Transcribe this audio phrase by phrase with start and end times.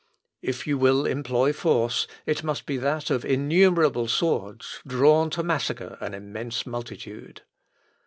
[0.41, 5.95] If you will employ force, it must be that of innumerable swords, drawn to massacre
[6.01, 7.43] an immense multitude.